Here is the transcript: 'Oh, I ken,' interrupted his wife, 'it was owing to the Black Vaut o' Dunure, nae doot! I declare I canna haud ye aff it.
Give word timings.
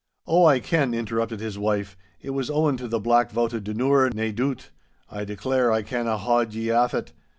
'Oh, 0.25 0.47
I 0.47 0.59
ken,' 0.59 0.95
interrupted 0.95 1.41
his 1.41 1.59
wife, 1.59 1.95
'it 2.21 2.31
was 2.31 2.49
owing 2.49 2.75
to 2.77 2.87
the 2.87 2.99
Black 2.99 3.29
Vaut 3.29 3.53
o' 3.53 3.59
Dunure, 3.59 4.09
nae 4.11 4.31
doot! 4.31 4.71
I 5.11 5.25
declare 5.25 5.71
I 5.71 5.83
canna 5.83 6.17
haud 6.17 6.55
ye 6.55 6.71
aff 6.71 6.95
it. 6.95 7.13